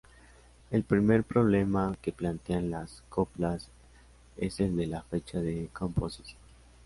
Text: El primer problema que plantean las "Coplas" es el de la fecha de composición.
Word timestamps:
El 0.71 0.81
primer 0.83 1.23
problema 1.23 1.95
que 2.01 2.11
plantean 2.11 2.71
las 2.71 3.03
"Coplas" 3.07 3.69
es 4.35 4.59
el 4.59 4.75
de 4.75 4.87
la 4.87 5.03
fecha 5.03 5.39
de 5.41 5.69
composición. 5.73 6.39